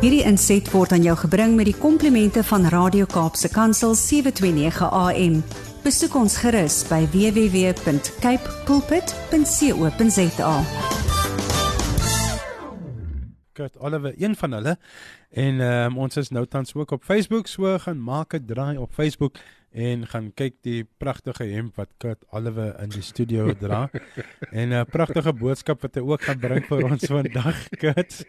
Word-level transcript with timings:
Hierdie 0.00 0.22
inset 0.24 0.64
word 0.72 0.94
aan 0.96 1.02
jou 1.04 1.12
gebring 1.26 1.58
met 1.58 1.66
die 1.68 1.76
komplimente 1.76 2.40
van 2.48 2.62
Radio 2.72 3.04
Kaapse 3.04 3.50
Kansel 3.52 3.92
729 3.92 4.86
AM. 4.96 5.34
Besoek 5.84 6.14
ons 6.16 6.38
gerus 6.40 6.78
by 6.88 7.02
www.cape 7.12 8.54
pulpit.co.za. 8.64 10.54
Kurt 13.52 13.76
Oliver, 13.76 14.14
een 14.16 14.36
van 14.40 14.56
hulle. 14.56 14.72
En 15.36 15.60
um, 15.60 15.98
ons 16.06 16.16
is 16.16 16.32
nou 16.32 16.46
tans 16.48 16.72
ook 16.74 16.96
op 16.96 17.04
Facebook, 17.04 17.52
so 17.52 17.76
gaan 17.84 18.00
maak 18.00 18.32
'n 18.32 18.46
draai 18.48 18.78
op 18.80 18.96
Facebook 18.96 19.36
en 19.70 20.06
gaan 20.06 20.32
kyk 20.34 20.54
die 20.62 20.88
pragtige 20.98 21.44
hemp 21.44 21.76
wat 21.76 21.92
Kurt 21.98 22.24
Oliver 22.30 22.72
in 22.82 22.88
die 22.88 23.02
studio 23.02 23.52
dra. 23.52 23.90
en 24.60 24.72
'n 24.72 24.86
pragtige 24.86 25.32
boodskap 25.32 25.82
wat 25.82 25.94
hy 25.94 26.00
ook 26.00 26.22
gaan 26.22 26.38
bring 26.38 26.64
vir 26.64 26.84
ons 26.88 27.04
vandag, 27.04 27.68
Kurt. 27.68 28.24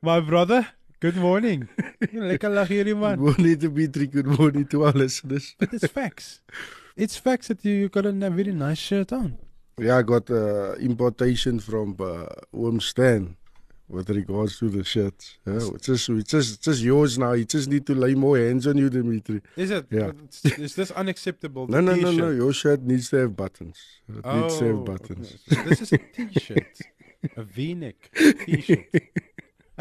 My 0.00 0.20
brother, 0.20 0.76
good 1.00 1.16
morning. 1.16 1.68
Lekker 2.12 2.50
lag 2.54 2.68
hierdie 2.68 2.96
man. 2.96 3.16
Good 3.18 3.24
morning 3.38 3.58
to 3.58 3.68
Dimitri, 3.68 4.06
good 4.06 4.26
morning 4.26 4.66
to 4.68 4.84
all 4.84 4.92
listeners. 4.92 5.54
It's 5.60 5.86
facts. 5.86 6.40
It's 6.96 7.16
facts 7.16 7.48
that 7.48 7.64
you 7.64 7.72
you 7.72 7.88
got 7.88 8.06
a 8.06 8.12
very 8.12 8.52
nice 8.52 8.78
shirt 8.78 9.12
on. 9.12 9.38
Yeah, 9.78 9.96
I 9.98 10.02
got 10.02 10.30
uh, 10.30 10.74
importation 10.74 11.58
from 11.60 11.96
uh, 12.00 12.26
Oom 12.54 12.80
Stan 12.80 13.36
with 13.88 14.10
regards 14.10 14.58
to 14.58 14.68
the 14.68 14.84
shirt. 14.84 15.38
Yeah, 15.46 15.56
it's 15.74 15.86
just 15.86 16.08
it's 16.10 16.30
just 16.30 16.54
it's 16.56 16.64
just 16.64 16.82
yours 16.82 17.18
now. 17.18 17.32
You 17.32 17.44
just 17.44 17.68
need 17.68 17.86
to 17.86 17.94
lay 17.94 18.14
more 18.14 18.36
hands 18.38 18.66
on 18.66 18.76
you, 18.76 18.90
Dimitri. 18.90 19.40
Is 19.56 19.70
it? 19.70 19.86
Yeah. 19.90 20.12
Is 20.58 20.74
this 20.74 20.90
unacceptable? 20.90 21.66
No, 21.68 21.80
no, 21.80 21.94
no, 21.94 22.12
no. 22.12 22.30
Your 22.30 22.52
shirt 22.52 22.82
needs 22.82 23.08
to 23.10 23.16
have 23.24 23.36
buttons. 23.36 23.78
It 24.08 24.24
needs 24.26 24.58
to 24.58 24.64
have 24.66 24.76
Oh, 24.76 24.82
buttons. 24.92 25.26
okay. 25.52 25.56
So 25.62 25.68
this 25.68 25.80
is 25.80 25.92
a 25.92 25.98
t-shirt. 25.98 26.80
a 27.36 27.42
V-neck 27.42 28.10
t-shirt. 28.46 28.86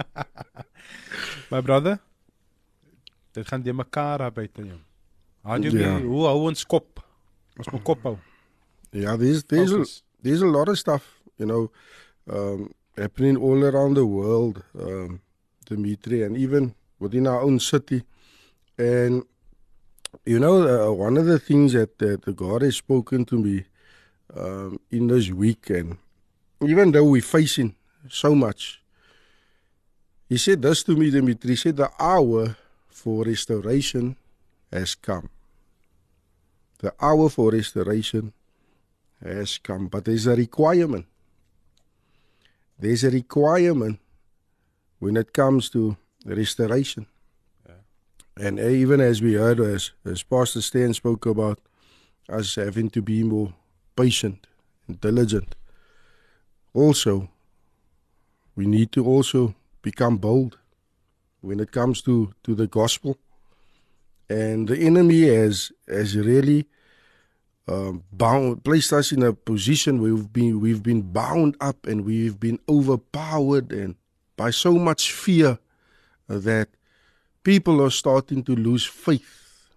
My 1.51 1.61
brother, 1.61 1.99
dit 3.33 3.47
gaan 3.47 3.61
die 3.65 3.73
mekaar 3.73 4.17
daar 4.17 4.31
buite 4.33 4.63
jou. 4.65 4.79
How 5.43 5.57
do 5.61 5.69
you 5.69 5.79
Ja. 5.79 5.99
hoe 6.01 6.25
hou 6.27 6.47
ons 6.49 6.65
kop? 6.65 6.99
Ons 7.57 7.69
moet 7.73 7.83
kop 7.83 8.03
hou. 8.03 8.17
Yeah, 8.91 9.15
there's 9.17 9.43
there's 9.43 9.71
a, 9.71 9.85
there's 10.21 10.41
a 10.41 10.47
lot 10.47 10.67
of 10.69 10.77
stuff, 10.77 11.21
you 11.37 11.45
know, 11.45 11.71
um, 12.29 12.71
happening 12.97 13.37
all 13.37 13.63
around 13.63 13.95
the 13.95 14.05
world, 14.05 14.63
um, 14.79 15.21
Dimitri, 15.69 16.23
and 16.23 16.37
even 16.37 16.73
within 16.99 17.27
our 17.27 17.41
own 17.41 17.59
city. 17.59 18.03
And 18.77 19.23
you 20.25 20.39
know, 20.39 20.63
uh, 20.65 20.91
one 20.91 21.17
of 21.17 21.25
the 21.25 21.37
things 21.39 21.73
that, 21.73 21.97
that 21.99 22.23
the 22.23 22.33
God 22.33 22.61
has 22.63 22.75
spoken 22.77 23.25
to 23.25 23.37
me 23.37 23.65
um, 24.35 24.79
in 24.89 25.07
this 25.07 25.29
week, 25.31 25.69
and 25.69 25.97
even 26.61 26.91
though 26.91 27.05
we're 27.05 27.21
facing 27.21 27.75
so 28.09 28.33
much, 28.33 28.81
He 30.29 30.37
said 30.37 30.61
this 30.61 30.83
to 30.83 30.95
me, 30.95 31.09
Dimitri. 31.09 31.49
He 31.49 31.55
said 31.55 31.77
the 31.77 31.89
hour 31.99 32.55
for 32.87 33.23
restoration 33.23 34.15
has 34.71 34.93
come. 34.93 35.29
The 36.77 36.93
hour 37.01 37.29
for 37.29 37.51
restoration 37.51 38.31
has 39.25 39.57
come, 39.57 39.87
but 39.87 40.05
there's 40.05 40.27
a 40.27 40.35
requirement. 40.35 41.07
There's 42.77 43.03
a 43.03 43.09
requirement 43.09 43.99
when 44.99 45.17
it 45.17 45.33
comes 45.33 45.69
to 45.71 45.97
restoration. 46.23 47.07
And 48.37 48.59
even 48.59 49.01
as 49.01 49.21
we 49.21 49.33
heard, 49.33 49.59
as, 49.59 49.91
as 50.05 50.23
Pastor 50.23 50.61
Stan 50.61 50.93
spoke 50.93 51.25
about, 51.25 51.59
us 52.29 52.55
having 52.55 52.89
to 52.91 53.01
be 53.01 53.23
more 53.23 53.53
patient 53.97 54.47
and 54.87 55.01
diligent. 55.01 55.55
Also, 56.73 57.29
we 58.55 58.65
need 58.65 58.91
to 58.93 59.05
also 59.05 59.55
become 59.81 60.17
bold 60.17 60.57
when 61.41 61.59
it 61.59 61.71
comes 61.71 62.01
to, 62.01 62.33
to 62.43 62.55
the 62.55 62.67
gospel. 62.67 63.17
And 64.29 64.67
the 64.67 64.77
enemy 64.77 65.27
has 65.27 65.71
has 65.87 66.15
really 66.15 66.67
um, 67.67 68.03
bound 68.11 68.63
placed 68.63 68.93
us 68.93 69.11
in 69.11 69.23
a 69.23 69.33
position 69.33 70.01
where 70.01 70.13
we've 70.13 70.33
been 70.33 70.59
we've 70.59 70.83
been 70.83 71.01
bound 71.01 71.57
up 71.61 71.85
and 71.87 72.05
we've 72.05 72.39
been 72.39 72.59
overpowered 72.67 73.71
and 73.71 73.95
by 74.37 74.51
so 74.51 74.73
much 74.73 75.11
fear 75.11 75.57
that 76.27 76.69
people 77.43 77.83
are 77.83 77.89
starting 77.89 78.43
to 78.43 78.55
lose 78.55 78.85
faith. 78.85 79.67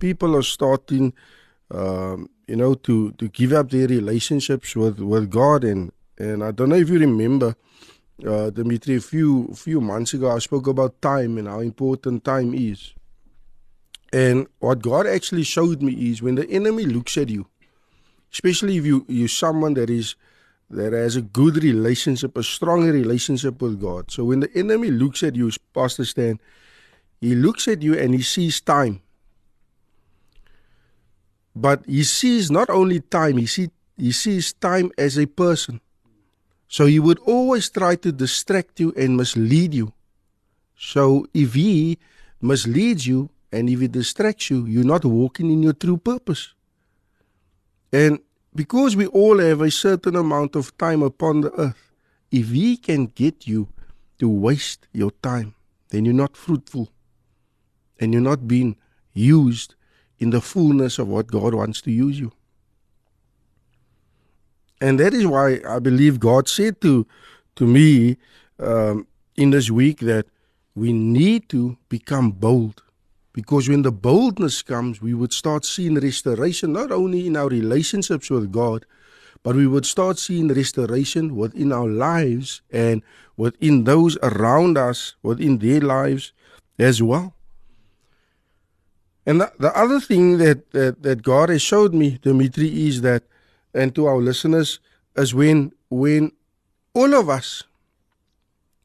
People 0.00 0.36
are 0.36 0.42
starting, 0.42 1.12
um, 1.70 2.28
you 2.46 2.56
know, 2.56 2.74
to 2.74 3.12
to 3.12 3.28
give 3.28 3.52
up 3.52 3.70
their 3.70 3.86
relationships 3.86 4.74
with 4.74 4.98
with 4.98 5.30
God 5.30 5.64
and 5.64 5.92
and 6.18 6.44
I 6.44 6.50
don't 6.52 6.68
know 6.68 6.76
if 6.76 6.88
you 6.88 6.98
remember, 6.98 7.54
uh, 8.26 8.50
Dimitri, 8.50 8.96
a 8.96 9.00
few 9.00 9.48
few 9.54 9.80
months 9.80 10.14
ago 10.14 10.30
I 10.30 10.38
spoke 10.38 10.66
about 10.66 11.00
time 11.02 11.38
and 11.38 11.48
how 11.48 11.60
important 11.60 12.24
time 12.24 12.54
is. 12.54 12.94
And 14.12 14.46
what 14.60 14.82
God 14.82 15.06
actually 15.06 15.42
showed 15.42 15.82
me 15.82 15.92
is 16.10 16.22
when 16.22 16.36
the 16.36 16.48
enemy 16.48 16.84
looks 16.84 17.16
at 17.18 17.28
you, 17.28 17.46
especially 18.32 18.76
if 18.76 18.86
you 18.86 19.04
you're 19.08 19.28
someone 19.28 19.74
that 19.74 19.90
is 19.90 20.14
that 20.70 20.92
has 20.92 21.16
a 21.16 21.22
good 21.22 21.62
relationship, 21.62 22.36
a 22.36 22.42
strong 22.42 22.84
relationship 22.88 23.60
with 23.60 23.80
God. 23.80 24.10
So 24.10 24.24
when 24.24 24.40
the 24.40 24.50
enemy 24.54 24.90
looks 24.90 25.22
at 25.22 25.34
you, 25.36 25.50
Pastor 25.74 26.04
Stan, 26.04 26.40
he 27.20 27.34
looks 27.34 27.68
at 27.68 27.82
you 27.82 27.98
and 27.98 28.14
he 28.14 28.22
sees 28.22 28.60
time. 28.60 29.00
But 31.56 31.84
he 31.86 32.02
sees 32.04 32.50
not 32.50 32.70
only 32.70 33.00
time, 33.00 33.36
he 33.36 33.46
see 33.46 33.70
he 33.96 34.12
sees 34.12 34.52
time 34.52 34.90
as 34.98 35.18
a 35.18 35.26
person. 35.26 35.80
So 36.74 36.86
he 36.86 36.98
would 36.98 37.20
always 37.20 37.70
try 37.70 37.94
to 37.94 38.10
distract 38.10 38.80
you 38.80 38.92
and 38.96 39.16
mislead 39.16 39.72
you. 39.74 39.92
So 40.76 41.24
if 41.32 41.54
he 41.54 42.00
misleads 42.42 43.06
you 43.06 43.30
and 43.52 43.70
if 43.70 43.78
he 43.78 43.86
distracts 43.86 44.50
you, 44.50 44.66
you're 44.66 44.82
not 44.82 45.04
walking 45.04 45.52
in 45.52 45.62
your 45.62 45.74
true 45.74 45.98
purpose. 45.98 46.52
And 47.92 48.18
because 48.56 48.96
we 48.96 49.06
all 49.06 49.38
have 49.38 49.60
a 49.60 49.70
certain 49.70 50.16
amount 50.16 50.56
of 50.56 50.76
time 50.76 51.00
upon 51.04 51.42
the 51.42 51.52
earth, 51.52 51.92
if 52.32 52.48
he 52.48 52.76
can 52.76 53.06
get 53.06 53.46
you 53.46 53.68
to 54.18 54.28
waste 54.28 54.88
your 54.92 55.12
time, 55.22 55.54
then 55.90 56.04
you're 56.04 56.22
not 56.24 56.36
fruitful 56.36 56.88
and 58.00 58.12
you're 58.12 58.30
not 58.32 58.48
being 58.48 58.74
used 59.12 59.76
in 60.18 60.30
the 60.30 60.40
fullness 60.40 60.98
of 60.98 61.06
what 61.06 61.28
God 61.28 61.54
wants 61.54 61.80
to 61.82 61.92
use 61.92 62.18
you. 62.18 62.32
And 64.84 65.00
that 65.00 65.14
is 65.14 65.26
why 65.26 65.60
I 65.66 65.78
believe 65.78 66.20
God 66.20 66.46
said 66.46 66.82
to, 66.82 67.06
to 67.56 67.66
me 67.66 68.18
um, 68.58 69.06
in 69.34 69.48
this 69.48 69.70
week 69.70 70.00
that 70.00 70.26
we 70.74 70.92
need 70.92 71.48
to 71.48 71.78
become 71.88 72.32
bold. 72.32 72.82
Because 73.32 73.66
when 73.66 73.80
the 73.80 73.90
boldness 73.90 74.60
comes, 74.60 75.00
we 75.00 75.14
would 75.14 75.32
start 75.32 75.64
seeing 75.64 75.94
restoration 75.94 76.74
not 76.74 76.92
only 76.92 77.26
in 77.26 77.34
our 77.34 77.48
relationships 77.48 78.28
with 78.28 78.52
God, 78.52 78.84
but 79.42 79.56
we 79.56 79.66
would 79.66 79.86
start 79.86 80.18
seeing 80.18 80.48
restoration 80.48 81.34
within 81.34 81.72
our 81.72 81.88
lives 81.88 82.60
and 82.70 83.02
within 83.38 83.84
those 83.84 84.18
around 84.22 84.76
us, 84.76 85.14
within 85.22 85.60
their 85.60 85.80
lives 85.80 86.34
as 86.78 87.02
well. 87.02 87.34
And 89.24 89.40
the, 89.40 89.50
the 89.58 89.74
other 89.74 89.98
thing 89.98 90.36
that, 90.44 90.72
that, 90.72 91.02
that 91.02 91.22
God 91.22 91.48
has 91.48 91.62
showed 91.62 91.94
me, 91.94 92.18
Dimitri, 92.20 92.86
is 92.86 93.00
that, 93.00 93.22
and 93.74 93.94
to 93.94 94.06
our 94.06 94.18
listeners, 94.18 94.80
is 95.16 95.34
when 95.34 95.72
when 95.90 96.32
all 96.94 97.14
of 97.14 97.28
us 97.28 97.64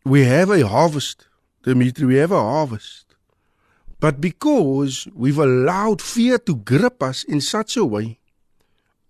we 0.05 0.25
have 0.25 0.49
a 0.49 0.67
harvest, 0.67 1.27
Dimitri, 1.63 2.05
we 2.05 2.15
have 2.15 2.31
a 2.31 2.41
harvest. 2.41 3.05
But 3.99 4.21
because 4.21 5.07
we've 5.13 5.37
allowed 5.37 6.01
fear 6.01 6.37
to 6.39 6.55
grip 6.55 7.03
us 7.03 7.23
in 7.23 7.41
such 7.41 7.75
a 7.75 7.85
way, 7.85 8.19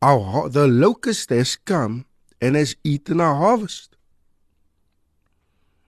our 0.01 0.49
the 0.49 0.67
locust 0.67 1.29
has 1.29 1.55
come 1.55 2.05
and 2.41 2.55
has 2.55 2.75
eaten 2.83 3.21
our 3.21 3.35
harvest. 3.35 3.95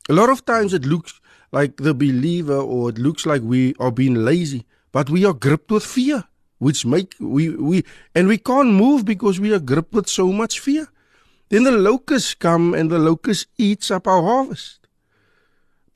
A 0.10 0.14
lot 0.14 0.30
of 0.30 0.46
times 0.46 0.74
it 0.74 0.86
looks 0.86 1.20
like 1.52 1.78
the 1.78 1.94
believer 1.94 2.58
or 2.58 2.90
it 2.90 2.98
looks 2.98 3.26
like 3.26 3.42
we 3.42 3.74
are 3.80 3.92
being 3.92 4.16
lazy, 4.16 4.66
but 4.92 5.10
we 5.10 5.26
are 5.26 5.34
gripped 5.34 5.72
with 5.72 5.86
fear, 5.86 6.26
which 6.62 6.86
make 6.86 7.16
we 7.20 7.50
we 7.50 7.84
and 8.14 8.28
we 8.28 8.38
can't 8.38 8.70
move 8.70 9.04
because 9.04 9.40
we 9.40 9.52
are 9.52 9.68
gripped 9.72 9.94
with 9.94 10.08
so 10.08 10.32
much 10.32 10.60
fear. 10.60 10.88
Then 11.50 11.64
the 11.64 11.72
locusts 11.72 12.36
come 12.36 12.76
and 12.76 12.92
the 12.92 13.00
locust 13.00 13.48
eats 13.58 13.90
up 13.90 14.06
our 14.08 14.22
harvest. 14.22 14.88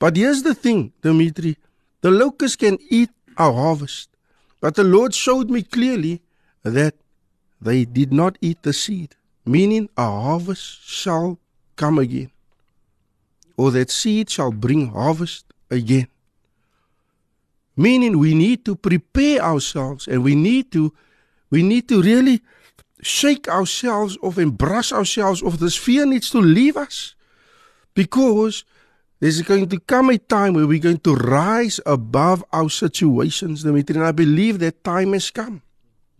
But 0.00 0.16
here's 0.16 0.42
the 0.42 0.56
thing, 0.56 0.92
Dimitri, 1.02 1.56
the 2.00 2.10
locust 2.10 2.58
can 2.58 2.78
eat 2.90 3.10
our 3.36 3.52
harvest. 3.52 4.10
But 4.60 4.74
the 4.74 4.82
Lord 4.82 5.14
showed 5.14 5.50
me 5.50 5.62
clearly 5.62 6.20
that 6.64 6.96
they 7.60 7.84
did 7.84 8.12
not 8.12 8.36
eat 8.40 8.62
the 8.62 8.72
seed, 8.72 9.14
meaning 9.44 9.88
our 9.96 10.20
harvest 10.20 10.82
shall 10.82 11.38
come 11.76 12.00
again. 12.00 12.32
Or 13.56 13.70
that 13.70 13.90
seed 13.90 14.30
shall 14.30 14.50
bring 14.50 14.88
harvest 14.88 15.46
again. 15.70 16.08
Meaning 17.76 18.18
we 18.18 18.34
need 18.34 18.64
to 18.64 18.74
prepare 18.74 19.40
ourselves 19.40 20.08
and 20.08 20.24
we 20.24 20.34
need 20.34 20.72
to 20.72 20.92
we 21.50 21.62
need 21.62 21.88
to 21.88 22.02
really 22.02 22.40
shake 23.02 23.48
ourselves 23.48 24.16
off 24.22 24.38
and 24.38 24.56
brush 24.56 24.92
ourselves 24.92 25.42
off. 25.42 25.58
This 25.58 25.76
fear 25.76 26.06
needs 26.06 26.30
to 26.30 26.38
leave 26.38 26.76
us. 26.76 27.14
Because 27.94 28.64
There's 29.20 29.40
going 29.40 29.68
to 29.68 29.80
come 29.80 30.10
a 30.10 30.18
time 30.18 30.54
where 30.54 30.66
we're 30.66 30.78
going 30.82 31.00
to 31.00 31.14
rise 31.14 31.80
above 31.86 32.44
our 32.52 32.68
situations, 32.68 33.62
Dimitri, 33.62 33.96
and 33.96 34.04
I 34.04 34.12
believe 34.12 34.58
that 34.58 34.84
time 34.84 35.14
has 35.14 35.30
come. 35.30 35.62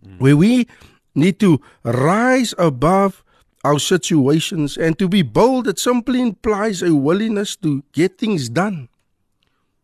Mm. 0.03 0.19
Where 0.19 0.37
we 0.37 0.67
need 1.13 1.39
to 1.41 1.61
rise 1.83 2.55
above 2.57 3.23
our 3.63 3.77
situations 3.77 4.77
and 4.77 4.97
to 4.97 5.07
be 5.07 5.21
bold, 5.21 5.67
it 5.67 5.77
simply 5.77 6.21
implies 6.21 6.81
a 6.81 6.95
willingness 6.95 7.55
to 7.57 7.83
get 7.91 8.17
things 8.17 8.49
done 8.49 8.89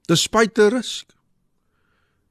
despite 0.07 0.55
the 0.55 0.71
risk. 0.71 1.12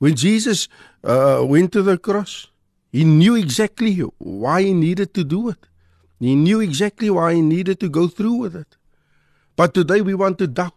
When 0.02 0.16
Jesus 0.16 0.66
uh, 1.04 1.44
went 1.44 1.70
to 1.74 1.82
the 1.82 1.96
cross, 1.96 2.48
he 2.90 3.04
knew 3.04 3.36
exactly 3.36 3.94
why 4.18 4.62
he 4.62 4.74
needed 4.74 5.14
to 5.14 5.22
do 5.22 5.48
it. 5.48 5.68
He 6.18 6.34
knew 6.34 6.58
exactly 6.58 7.08
why 7.08 7.34
he 7.34 7.40
needed 7.40 7.78
to 7.78 7.88
go 7.88 8.08
through 8.08 8.32
with 8.32 8.56
it. 8.56 8.76
But 9.54 9.74
today 9.74 10.00
we 10.00 10.14
want 10.14 10.38
to 10.38 10.48
doubt. 10.48 10.74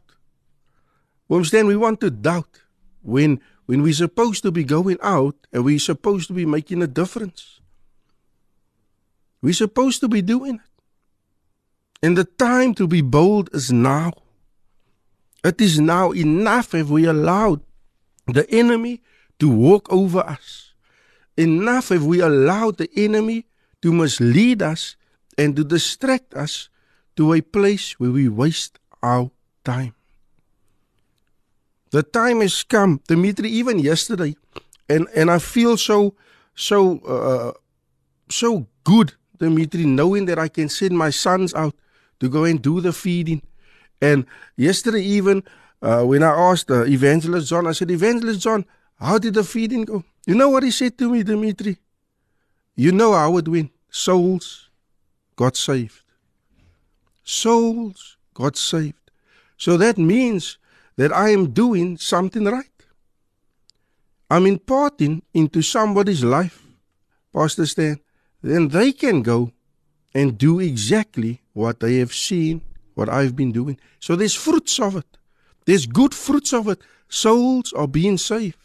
We 1.27 1.37
understand 1.37 1.67
we 1.67 1.75
want 1.75 2.01
to 2.01 2.11
doubt 2.11 2.61
when 3.01 3.41
when 3.65 3.81
we're 3.81 3.93
supposed 3.93 4.43
to 4.43 4.51
be 4.51 4.63
going 4.63 4.99
out 5.01 5.35
and 5.51 5.65
we're 5.65 5.79
supposed 5.79 6.27
to 6.27 6.33
be 6.33 6.45
making 6.45 6.83
a 6.83 6.87
difference. 7.01 7.59
We're 9.41 9.53
supposed 9.53 10.01
to 10.01 10.07
be 10.07 10.21
doing 10.21 10.61
it. 10.61 10.83
And 12.03 12.15
the 12.15 12.25
time 12.25 12.75
to 12.75 12.85
be 12.85 13.01
bold 13.01 13.49
is 13.53 13.71
now. 13.71 14.13
It 15.43 15.59
is 15.59 15.79
now 15.79 16.11
enough 16.11 16.75
if 16.75 16.89
we 16.89 17.05
allow 17.05 17.61
the 18.27 18.47
enemy 18.51 19.01
to 19.39 19.49
walk 19.49 19.91
over 19.91 20.19
us. 20.19 20.73
Enough 21.37 21.91
if 21.91 22.01
we 22.01 22.21
allow 22.21 22.71
the 22.71 22.89
enemy 22.95 23.45
to 23.81 23.91
mislead 23.91 24.61
us 24.61 24.95
and 25.37 25.55
to 25.55 25.63
distract 25.63 26.33
us 26.33 26.69
to 27.15 27.33
a 27.33 27.41
place 27.41 27.99
where 27.99 28.11
we 28.11 28.29
waste 28.29 28.79
our 29.03 29.31
time. 29.63 29.93
The 31.91 32.03
time 32.03 32.41
has 32.41 32.63
come, 32.63 33.01
Dimitri, 33.07 33.49
even 33.49 33.79
yesterday, 33.79 34.35
and, 34.89 35.07
and 35.15 35.31
I 35.31 35.39
feel 35.39 35.77
so 35.77 36.15
so 36.55 36.99
uh, 36.99 37.51
so 38.29 38.67
good, 38.83 39.13
Dimitri, 39.37 39.85
knowing 39.85 40.25
that 40.25 40.39
I 40.39 40.47
can 40.47 40.69
send 40.69 40.97
my 40.97 41.09
sons 41.09 41.53
out 41.53 41.75
to 42.19 42.29
go 42.29 42.43
and 42.43 42.61
do 42.61 42.81
the 42.81 42.93
feeding. 42.93 43.41
And 44.01 44.25
yesterday, 44.55 45.01
even 45.01 45.43
uh, 45.81 46.03
when 46.03 46.23
I 46.23 46.31
asked 46.31 46.71
uh, 46.71 46.85
Evangelist 46.85 47.49
John, 47.49 47.67
I 47.67 47.73
said, 47.73 47.91
Evangelist 47.91 48.41
John, 48.41 48.65
how 48.99 49.17
did 49.17 49.33
the 49.33 49.43
feeding 49.43 49.83
go? 49.85 50.03
You 50.25 50.35
know 50.35 50.49
what 50.49 50.63
he 50.63 50.71
said 50.71 50.97
to 50.97 51.09
me, 51.09 51.23
Dimitri? 51.23 51.77
You 52.75 52.91
know 52.91 53.13
how 53.13 53.37
it 53.37 53.47
went. 53.47 53.71
Souls 53.89 54.69
got 55.35 55.55
saved. 55.55 56.01
Souls 57.23 58.17
got 58.33 58.57
saved. 58.57 59.11
So 59.57 59.77
that 59.77 59.97
means 59.97 60.57
that 60.97 61.11
I 61.13 61.29
am 61.29 61.51
doing 61.51 61.97
something 61.97 62.45
right. 62.45 62.69
I'm 64.29 64.45
imparting 64.45 65.21
into 65.33 65.61
somebody's 65.61 66.23
life, 66.23 66.63
Pastor 67.33 67.65
Stan. 67.65 67.99
Then 68.41 68.69
they 68.69 68.91
can 68.91 69.21
go 69.21 69.51
and 70.13 70.37
do 70.37 70.59
exactly 70.59 71.41
what 71.53 71.79
they 71.79 71.97
have 71.97 72.13
seen, 72.13 72.61
what 72.95 73.09
I've 73.09 73.35
been 73.35 73.51
doing. 73.51 73.77
So 73.99 74.15
there's 74.15 74.35
fruits 74.35 74.79
of 74.79 74.95
it. 74.95 75.05
There's 75.65 75.85
good 75.85 76.13
fruits 76.13 76.53
of 76.53 76.67
it. 76.67 76.81
Souls 77.09 77.73
are 77.73 77.87
being 77.87 78.17
saved. 78.17 78.64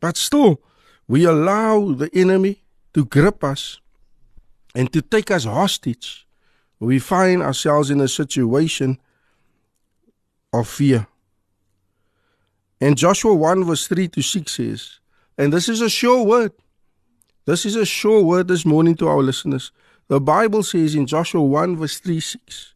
But 0.00 0.16
still, 0.16 0.60
we 1.08 1.24
allow 1.24 1.92
the 1.92 2.10
enemy 2.14 2.62
to 2.94 3.04
grip 3.04 3.42
us 3.44 3.80
and 4.74 4.92
to 4.92 5.02
take 5.02 5.30
us 5.30 5.44
hostage. 5.44 6.26
We 6.78 6.98
find 6.98 7.42
ourselves 7.42 7.90
in 7.90 8.00
a 8.00 8.08
situation 8.08 8.98
of 10.52 10.68
fear. 10.68 11.06
And 12.80 12.96
Joshua 12.98 13.34
1 13.34 13.64
verse 13.64 13.86
3 13.88 14.08
to 14.08 14.22
6 14.22 14.52
says, 14.52 15.00
and 15.38 15.52
this 15.52 15.68
is 15.68 15.80
a 15.80 15.88
sure 15.88 16.22
word. 16.22 16.52
This 17.46 17.64
is 17.64 17.76
a 17.76 17.86
sure 17.86 18.22
word 18.22 18.48
this 18.48 18.64
morning 18.64 18.96
to 18.96 19.08
our 19.08 19.22
listeners. 19.22 19.70
The 20.08 20.20
Bible 20.20 20.62
says 20.62 20.94
in 20.94 21.06
Joshua 21.06 21.42
1 21.42 21.76
verse 21.76 21.98
3 21.98 22.20
6, 22.20 22.74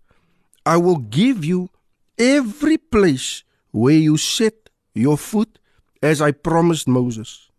I 0.66 0.76
will 0.76 0.98
give 0.98 1.44
you 1.44 1.70
every 2.18 2.76
place 2.76 3.44
where 3.70 3.94
you 3.94 4.16
set 4.16 4.68
your 4.94 5.16
foot 5.16 5.58
as 6.02 6.20
I 6.20 6.32
promised 6.32 6.88
Moses. 6.88 7.50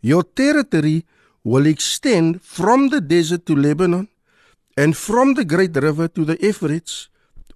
Your 0.00 0.22
territory 0.22 1.04
will 1.44 1.66
extend 1.66 2.42
from 2.42 2.88
the 2.88 3.00
desert 3.00 3.46
to 3.46 3.56
Lebanon 3.56 4.08
and 4.76 4.96
from 4.96 5.34
the 5.34 5.44
great 5.44 5.76
river 5.76 6.08
to 6.08 6.24
the 6.24 6.38
Euphrates, 6.40 7.08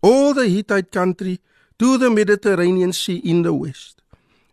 all 0.03 0.35
the 0.35 0.49
Hittite 0.49 0.91
country 0.91 1.41
to 1.79 1.99
the 1.99 2.11
Mediterranean 2.11 2.93
Sea 2.93 3.17
in 3.17 3.43
the 3.43 3.53
west. 3.53 4.03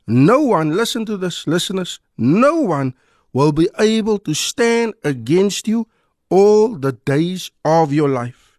No 0.05 0.41
one, 0.41 0.75
listen 0.75 1.05
to 1.05 1.17
this, 1.17 1.47
listeners, 1.47 1.99
no 2.17 2.55
one 2.55 2.93
will 3.31 3.51
be 3.51 3.69
able 3.79 4.19
to 4.19 4.33
stand 4.33 4.93
against 5.03 5.67
you 5.67 5.87
all 6.29 6.75
the 6.75 6.91
days 6.91 7.51
of 7.63 7.93
your 7.93 8.09
life. 8.09 8.57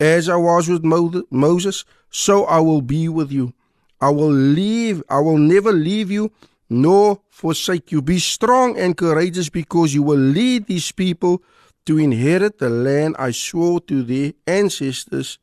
As 0.00 0.28
I 0.28 0.36
was 0.36 0.68
with 0.68 0.84
Moses, 0.84 1.84
so 2.10 2.44
I 2.44 2.60
will 2.60 2.82
be 2.82 3.08
with 3.08 3.32
you. 3.32 3.54
I 4.00 4.10
will 4.10 4.32
leave, 4.32 5.02
I 5.08 5.20
will 5.20 5.38
never 5.38 5.72
leave 5.72 6.10
you 6.10 6.30
nor 6.70 7.20
forsake 7.30 7.90
you. 7.92 8.02
Be 8.02 8.18
strong 8.18 8.78
and 8.78 8.96
courageous 8.96 9.48
because 9.48 9.94
you 9.94 10.02
will 10.02 10.18
lead 10.18 10.66
these 10.66 10.92
people 10.92 11.42
to 11.86 11.98
inherit 11.98 12.58
the 12.58 12.68
land 12.68 13.16
I 13.18 13.30
swore 13.30 13.80
to 13.82 14.02
their 14.02 14.32
ancestors 14.46 15.38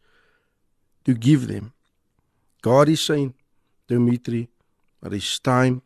to 1.03 1.13
give 1.13 1.47
them. 1.47 1.73
God 2.61 2.89
is 2.89 3.01
saying, 3.01 3.33
Dimitri, 3.87 4.49
it 5.03 5.13
is 5.13 5.39
time 5.39 5.81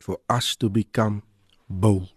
for 0.00 0.18
us 0.28 0.56
to 0.56 0.68
become 0.68 1.22
bold. 1.68 2.10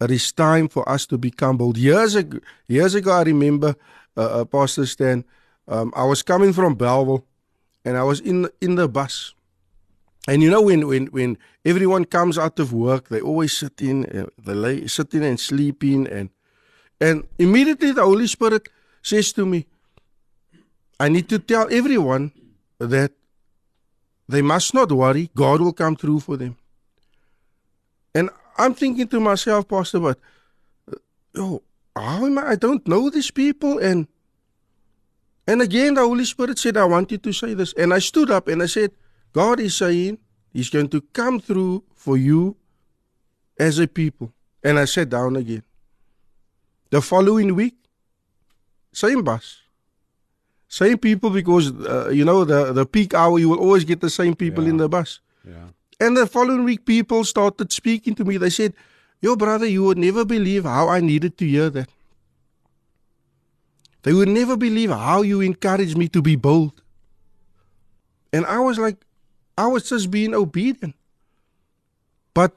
It 0.00 0.10
is 0.10 0.32
time 0.32 0.68
for 0.68 0.88
us 0.88 1.06
to 1.06 1.18
become 1.18 1.56
bold. 1.56 1.76
Years 1.76 2.14
ago, 2.14 2.38
years 2.66 2.94
ago 2.94 3.12
I 3.12 3.22
remember, 3.22 3.74
uh, 4.16 4.40
uh, 4.40 4.44
Pastor 4.44 4.86
Stan, 4.86 5.24
um, 5.66 5.92
I 5.96 6.04
was 6.04 6.22
coming 6.22 6.52
from 6.52 6.74
Bellville 6.76 7.24
and 7.88 7.96
I 7.96 8.02
was 8.02 8.20
in 8.20 8.48
in 8.60 8.76
the 8.76 8.86
bus. 8.86 9.34
And 10.28 10.42
you 10.42 10.50
know 10.50 10.60
when 10.60 10.86
when 10.86 11.06
when 11.06 11.38
everyone 11.64 12.04
comes 12.04 12.36
out 12.36 12.60
of 12.60 12.72
work, 12.72 13.08
they 13.08 13.20
always 13.20 13.56
sit 13.56 13.80
in, 13.80 14.04
uh, 14.04 14.26
they 14.36 14.52
lay 14.52 14.86
sitting 14.86 15.24
and 15.24 15.40
sleeping, 15.40 16.06
and 16.06 16.28
and 17.00 17.24
immediately 17.38 17.92
the 17.92 18.04
Holy 18.04 18.26
Spirit 18.26 18.68
says 19.00 19.32
to 19.32 19.46
me, 19.46 19.64
I 21.00 21.08
need 21.08 21.28
to 21.30 21.38
tell 21.38 21.66
everyone 21.72 22.32
that 22.78 23.12
they 24.28 24.42
must 24.42 24.74
not 24.74 24.92
worry. 24.92 25.30
God 25.34 25.62
will 25.62 25.72
come 25.72 25.96
through 25.96 26.20
for 26.20 26.36
them. 26.36 26.58
And 28.14 28.28
I'm 28.58 28.74
thinking 28.74 29.08
to 29.08 29.20
myself, 29.20 29.66
Pastor, 29.66 30.00
but 30.00 30.18
oh, 31.36 31.62
how 31.96 32.26
am 32.26 32.38
I? 32.38 32.50
I 32.50 32.56
don't 32.56 32.86
know 32.86 33.08
these 33.08 33.30
people. 33.30 33.78
And 33.78 34.08
and 35.48 35.62
again, 35.62 35.94
the 35.94 36.02
Holy 36.02 36.26
Spirit 36.26 36.58
said, 36.58 36.76
I 36.76 36.84
want 36.84 37.10
you 37.10 37.16
to 37.16 37.32
say 37.32 37.54
this. 37.54 37.72
And 37.72 37.94
I 37.94 38.00
stood 38.00 38.30
up 38.30 38.48
and 38.48 38.62
I 38.62 38.66
said, 38.66 38.92
God 39.32 39.58
is 39.58 39.74
saying 39.74 40.18
He's 40.52 40.68
going 40.68 40.88
to 40.90 41.00
come 41.00 41.40
through 41.40 41.84
for 41.94 42.18
you 42.18 42.54
as 43.58 43.78
a 43.78 43.88
people. 43.88 44.32
And 44.62 44.78
I 44.78 44.84
sat 44.84 45.08
down 45.08 45.36
again. 45.36 45.62
The 46.90 47.00
following 47.00 47.54
week, 47.54 47.76
same 48.92 49.22
bus. 49.22 49.56
Same 50.68 50.98
people 50.98 51.30
because 51.30 51.72
uh, 51.72 52.10
you 52.10 52.26
know 52.26 52.44
the 52.44 52.74
the 52.74 52.84
peak 52.84 53.14
hour 53.14 53.38
you 53.38 53.48
will 53.48 53.58
always 53.58 53.84
get 53.84 54.02
the 54.02 54.10
same 54.10 54.34
people 54.34 54.64
yeah. 54.64 54.70
in 54.70 54.76
the 54.76 54.88
bus. 54.88 55.20
Yeah. 55.46 55.68
And 55.98 56.14
the 56.14 56.26
following 56.26 56.64
week 56.64 56.84
people 56.84 57.24
started 57.24 57.72
speaking 57.72 58.14
to 58.16 58.24
me. 58.24 58.36
They 58.36 58.50
said, 58.50 58.74
"Your 59.22 59.36
brother, 59.36 59.64
you 59.66 59.84
would 59.84 59.96
never 59.96 60.26
believe 60.26 60.64
how 60.64 60.88
I 60.88 61.00
needed 61.00 61.38
to 61.38 61.46
hear 61.46 61.70
that." 61.70 61.88
They 64.08 64.14
would 64.14 64.30
never 64.30 64.56
believe 64.56 64.88
how 64.88 65.20
you 65.20 65.42
encouraged 65.42 65.98
me 65.98 66.08
to 66.16 66.22
be 66.22 66.34
bold. 66.34 66.80
And 68.32 68.46
I 68.46 68.58
was 68.58 68.78
like, 68.78 68.96
I 69.58 69.66
was 69.66 69.90
just 69.90 70.10
being 70.10 70.32
obedient. 70.32 70.94
But 72.32 72.56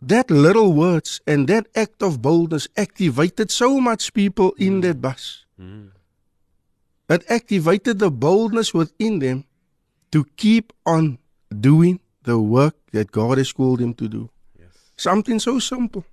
that 0.00 0.30
little 0.30 0.72
words 0.72 1.20
and 1.26 1.48
that 1.48 1.66
act 1.74 2.04
of 2.04 2.22
boldness 2.22 2.68
activated 2.76 3.50
so 3.50 3.80
much 3.80 4.14
people 4.14 4.52
in 4.56 4.78
mm. 4.78 4.82
that 4.82 5.02
bus. 5.02 5.44
Mm. 5.60 5.90
It 7.08 7.24
activated 7.28 7.98
the 7.98 8.12
boldness 8.12 8.72
within 8.72 9.18
them 9.18 9.46
to 10.12 10.24
keep 10.36 10.72
on 10.86 11.18
doing 11.50 11.98
the 12.22 12.38
work 12.38 12.76
that 12.92 13.10
God 13.10 13.38
has 13.38 13.50
called 13.50 13.80
them 13.80 13.92
to 13.94 14.06
do. 14.06 14.30
Yes. 14.56 14.70
Something 14.96 15.40
so 15.40 15.58
simple. 15.58 16.04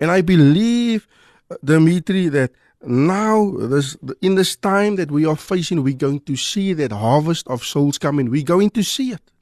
And 0.00 0.10
I 0.10 0.22
believe, 0.22 1.06
uh, 1.48 1.54
Dimitri, 1.62 2.26
that 2.30 2.50
now 2.84 3.52
this, 3.58 3.96
in 4.20 4.34
this 4.34 4.56
time 4.56 4.96
that 4.96 5.10
we 5.10 5.24
are 5.24 5.36
facing, 5.36 5.82
we're 5.82 5.94
going 5.94 6.20
to 6.20 6.36
see 6.36 6.72
that 6.74 6.92
harvest 6.92 7.48
of 7.48 7.64
souls 7.64 7.98
coming. 7.98 8.30
We're 8.30 8.44
going 8.44 8.70
to 8.70 8.82
see 8.82 9.12
it. 9.12 9.32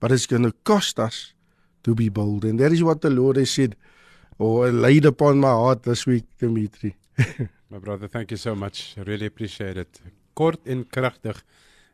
But 0.00 0.12
it's 0.12 0.26
going 0.26 0.42
to 0.42 0.52
cost 0.64 0.98
us 0.98 1.32
to 1.84 1.94
be 1.94 2.08
bold. 2.08 2.44
And 2.44 2.58
that 2.58 2.72
is 2.72 2.82
what 2.82 3.00
the 3.00 3.10
Lord 3.10 3.36
has 3.36 3.50
said 3.50 3.76
or 4.38 4.70
laid 4.70 5.04
upon 5.04 5.38
my 5.38 5.50
heart 5.50 5.84
this 5.84 6.06
week, 6.06 6.24
Dimitri. 6.38 6.96
My 7.70 7.78
brother, 7.78 8.08
thank 8.08 8.30
you 8.30 8.36
so 8.36 8.54
much. 8.54 8.94
I 8.98 9.02
really 9.02 9.26
appreciate 9.26 9.76
it. 9.76 10.00
Kort 10.34 10.58
en 10.66 10.84
kragtig 10.84 11.42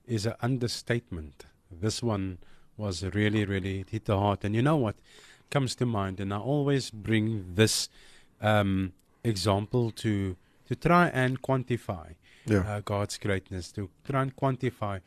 is 0.07 0.26
an 0.26 0.35
understatement. 0.43 1.47
This 1.71 2.02
one 2.02 2.38
was 2.76 3.05
really, 3.05 3.45
really 3.45 3.85
hit 3.88 4.07
the 4.07 4.19
heart. 4.19 4.45
And 4.45 4.55
you 4.55 4.62
know 4.62 4.76
what 4.76 4.97
comes 5.50 5.75
to 5.76 5.87
mind? 5.87 6.21
And 6.21 6.33
I 6.33 6.38
always 6.38 6.90
bring 6.90 7.55
this 7.55 7.88
um, 8.40 8.93
example 9.25 9.90
to 9.92 10.37
to 10.68 10.75
try 10.76 11.08
and 11.08 11.40
quantify 11.40 12.14
Yeah. 12.46 12.58
uh, 12.60 12.80
God's 12.84 13.16
greatness, 13.18 13.72
to 13.72 13.88
try 14.06 14.22
and 14.22 14.34
quantify 14.37 15.00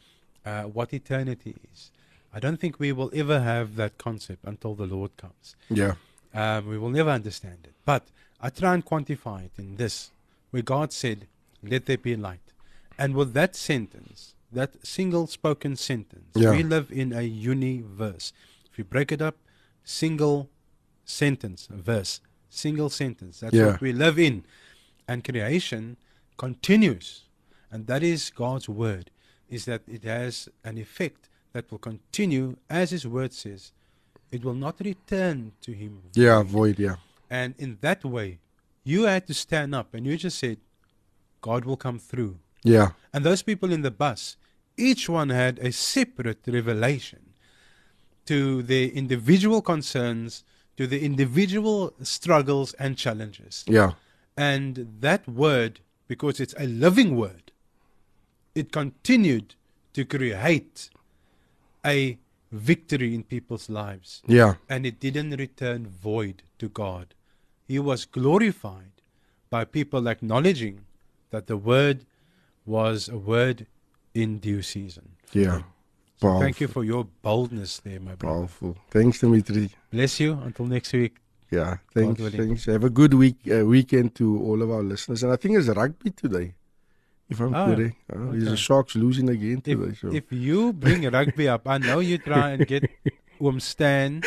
uh, 0.45 0.63
what 0.63 0.91
eternity 0.93 1.55
is. 1.71 1.91
I 2.33 2.39
don't 2.39 2.57
think 2.59 2.79
we 2.79 2.91
will 2.91 3.11
ever 3.13 3.39
have 3.41 3.75
that 3.75 3.97
concept 3.97 4.43
until 4.45 4.73
the 4.75 4.85
Lord 4.87 5.15
comes. 5.17 5.55
Yeah. 5.69 5.93
Um, 6.33 6.67
we 6.67 6.77
will 6.79 6.89
never 6.89 7.09
understand 7.11 7.59
it. 7.65 7.73
But 7.85 8.03
I 8.39 8.49
try 8.49 8.73
and 8.73 8.83
quantify 8.85 9.45
it 9.45 9.51
in 9.57 9.75
this, 9.75 10.11
where 10.51 10.63
God 10.63 10.91
said, 10.93 11.27
Let 11.61 11.85
there 11.85 11.97
be 11.97 12.15
light. 12.15 12.47
And 12.97 13.13
with 13.15 13.33
that 13.33 13.55
sentence, 13.55 14.33
that 14.51 14.71
single 14.85 15.27
spoken 15.27 15.75
sentence, 15.75 16.31
Yeah. 16.35 16.51
we 16.51 16.63
live 16.63 16.91
in 16.91 17.13
a 17.13 17.21
universe. 17.23 18.33
If 18.71 18.77
you 18.79 18.83
break 18.83 19.11
it 19.11 19.21
up, 19.21 19.35
single 19.83 20.49
sentence, 21.05 21.67
verse, 21.71 22.19
single 22.51 22.89
sentence. 22.89 23.39
That's 23.39 23.53
Yeah. 23.53 23.67
what 23.67 23.81
we 23.81 23.93
live 23.93 24.19
in. 24.19 24.43
And 25.07 25.23
creation 25.23 25.97
continues. 26.37 27.23
And 27.71 27.87
that 27.87 28.03
is 28.03 28.29
God's 28.29 28.69
word, 28.69 29.09
is 29.49 29.65
that 29.65 29.81
it 29.87 30.03
has 30.03 30.49
an 30.63 30.77
effect 30.77 31.29
that 31.53 31.71
will 31.71 31.79
continue, 31.79 32.57
as 32.69 32.91
His 32.91 33.07
word 33.07 33.33
says. 33.33 33.71
It 34.31 34.43
will 34.45 34.53
not 34.53 34.79
return 34.79 35.53
to 35.61 35.71
Him. 35.71 36.03
Yeah. 36.13 36.43
Void. 36.43 36.79
Yeah. 36.79 36.97
And 37.29 37.55
in 37.57 37.77
that 37.81 38.03
way, 38.05 38.39
you 38.83 39.03
had 39.03 39.25
to 39.27 39.33
stand 39.33 39.73
up 39.73 39.93
and 39.93 40.05
you 40.05 40.17
just 40.17 40.37
said, 40.39 40.57
God 41.41 41.65
will 41.65 41.77
come 41.77 41.99
through. 41.99 42.37
Yeah. 42.63 42.91
And 43.13 43.25
those 43.25 43.41
people 43.41 43.71
in 43.71 43.81
the 43.81 43.91
bus, 43.91 44.37
each 44.77 45.09
one 45.09 45.29
had 45.29 45.59
a 45.59 45.71
separate 45.71 46.39
revelation 46.47 47.19
to 48.25 48.61
their 48.63 48.87
individual 48.89 49.61
concerns, 49.61 50.43
to 50.77 50.87
the 50.87 51.03
individual 51.03 51.93
struggles 52.01 52.73
and 52.73 52.97
challenges. 52.97 53.63
Yeah. 53.67 53.91
And 54.37 54.87
that 54.99 55.27
word, 55.27 55.79
because 56.07 56.39
it's 56.39 56.55
a 56.57 56.65
living 56.65 57.17
word, 57.17 57.51
it 58.55 58.71
continued 58.71 59.55
to 59.93 60.05
create 60.05 60.89
a 61.85 62.17
victory 62.51 63.15
in 63.15 63.23
people's 63.23 63.69
lives. 63.69 64.21
Yeah. 64.27 64.55
And 64.69 64.85
it 64.85 64.99
didn't 64.99 65.31
return 65.31 65.87
void 65.87 66.43
to 66.59 66.69
God. 66.69 67.13
He 67.67 67.79
was 67.79 68.05
glorified 68.05 68.91
by 69.49 69.65
people 69.65 70.07
acknowledging 70.07 70.81
that 71.29 71.47
the 71.47 71.57
word 71.57 72.05
was 72.65 73.09
a 73.09 73.17
word 73.17 73.67
in 74.13 74.39
due 74.39 74.61
season. 74.61 75.11
Yeah. 75.31 75.59
So 75.59 75.63
Powerful. 76.21 76.41
thank 76.41 76.61
you 76.61 76.67
for 76.67 76.83
your 76.85 77.03
boldness 77.23 77.79
there, 77.79 77.99
my 77.99 78.15
brother. 78.15 78.35
Powerful. 78.47 78.77
Thanks, 78.91 79.19
Dimitri. 79.19 79.69
Bless 79.91 80.19
you. 80.19 80.33
Until 80.45 80.67
next 80.67 80.93
week. 80.93 81.15
Yeah, 81.49 81.77
thanks. 81.93 82.21
Thanks. 82.21 82.65
Have 82.65 82.85
a 82.85 82.89
good 82.89 83.13
week 83.13 83.35
uh, 83.51 83.65
weekend 83.65 84.15
to 84.15 84.39
all 84.41 84.61
of 84.61 84.69
our 84.71 84.83
listeners. 84.83 85.23
And 85.23 85.33
I 85.33 85.35
think 85.35 85.57
it's 85.57 85.67
rugby 85.67 86.11
today, 86.11 86.53
if 87.27 87.41
I'm 87.41 87.53
Ah, 87.53 87.65
correct. 87.65 87.95
Uh, 88.13 88.19
okay. 88.19 88.39
the 88.39 88.55
Sharks 88.55 88.95
losing 88.95 89.27
again 89.29 89.59
today? 89.59 89.89
If, 89.91 89.99
So. 89.99 90.13
if 90.13 90.31
you 90.31 90.71
bring 90.71 91.03
rugby 91.09 91.49
up, 91.49 91.67
I 91.67 91.77
know 91.79 91.99
you 91.99 92.17
try 92.19 92.51
and 92.51 92.65
get 92.67 92.89
Oom 93.43 93.59
Stan 93.59 94.21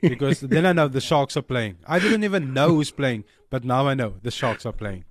because 0.00 0.40
then 0.40 0.64
I 0.66 0.72
know 0.72 0.88
the 0.88 1.00
Sharks 1.00 1.36
are 1.36 1.42
playing. 1.42 1.76
I 1.86 1.98
didn't 2.00 2.24
even 2.24 2.52
know 2.54 2.70
who's 2.70 2.90
playing, 2.90 3.24
but 3.50 3.62
now 3.64 3.86
I 3.86 3.94
know 3.94 4.14
the 4.22 4.30
Sharks 4.32 4.64
are 4.66 4.72
playing. 4.72 5.04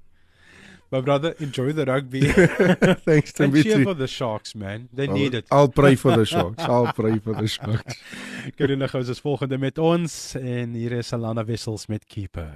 My 0.94 1.02
brother, 1.02 1.34
enjoy 1.40 1.74
the 1.74 1.86
rugby 1.86 2.22
Thanks, 3.08 3.34
and 3.40 3.52
cheer 3.52 3.64
Dimitri. 3.64 3.84
for 3.84 3.96
the 3.96 4.08
Sharks, 4.08 4.54
man. 4.54 4.90
They 4.94 5.08
I'll, 5.08 5.14
need 5.16 5.34
it. 5.34 5.46
I'll 5.50 5.68
pray 5.68 5.96
for 6.04 6.16
the 6.16 6.24
Sharks. 6.24 6.64
I'll 6.64 6.94
pray 6.94 7.18
for 7.18 7.34
the 7.34 7.48
Sharks. 7.48 7.96
Karina 8.58 8.88
Gous 8.88 9.10
is 9.10 9.20
volgende 9.20 9.58
met 9.58 9.78
ons 9.78 10.36
en 10.36 10.74
hier 10.78 10.92
is 10.92 11.12
Alana 11.12 11.44
Wessels 11.46 11.88
met 11.88 12.06
Keeper. 12.06 12.54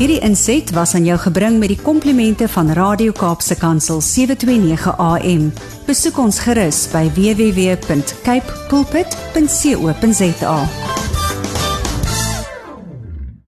Hierdie 0.00 0.18
inset 0.26 0.72
was 0.74 0.94
aan 0.98 1.04
jou 1.06 1.18
gebring 1.22 1.60
met 1.62 1.70
die 1.70 1.78
komplimente 1.78 2.48
van 2.50 2.72
Radio 2.74 3.12
Kaapse 3.12 3.54
Kansel 3.54 4.00
729 4.02 4.96
AM. 4.98 5.52
Besoek 5.86 6.18
ons 6.18 6.42
gerus 6.48 6.88
by 6.90 7.06
www.cape 7.14 8.58
pulpit.co.za. 8.72 10.58